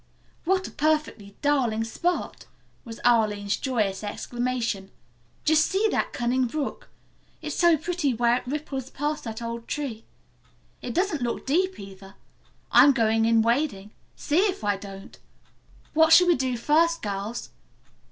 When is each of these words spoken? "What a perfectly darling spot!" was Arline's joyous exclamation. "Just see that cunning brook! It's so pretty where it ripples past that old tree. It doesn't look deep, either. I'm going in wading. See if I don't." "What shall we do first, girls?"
"What 0.45 0.67
a 0.67 0.71
perfectly 0.71 1.35
darling 1.43 1.83
spot!" 1.83 2.47
was 2.83 2.99
Arline's 3.05 3.55
joyous 3.55 4.03
exclamation. 4.03 4.89
"Just 5.45 5.67
see 5.67 5.87
that 5.91 6.11
cunning 6.11 6.47
brook! 6.47 6.89
It's 7.39 7.55
so 7.55 7.77
pretty 7.77 8.11
where 8.11 8.37
it 8.37 8.47
ripples 8.47 8.89
past 8.89 9.25
that 9.25 9.43
old 9.43 9.67
tree. 9.67 10.05
It 10.81 10.95
doesn't 10.95 11.21
look 11.21 11.45
deep, 11.45 11.79
either. 11.79 12.15
I'm 12.71 12.93
going 12.93 13.25
in 13.25 13.43
wading. 13.43 13.91
See 14.15 14.39
if 14.39 14.63
I 14.63 14.75
don't." 14.75 15.19
"What 15.93 16.11
shall 16.11 16.25
we 16.25 16.33
do 16.35 16.57
first, 16.57 17.03
girls?" 17.03 17.51